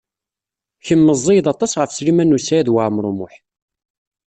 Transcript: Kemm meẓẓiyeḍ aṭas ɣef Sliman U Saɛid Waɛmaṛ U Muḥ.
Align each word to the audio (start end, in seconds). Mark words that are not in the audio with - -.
Kemm 0.85 1.01
meẓẓiyeḍ 1.05 1.47
aṭas 1.53 1.71
ɣef 1.79 1.89
Sliman 1.91 2.35
U 2.37 2.39
Saɛid 2.41 2.69
Waɛmaṛ 2.73 3.05
U 3.11 3.13
Muḥ. 3.17 3.33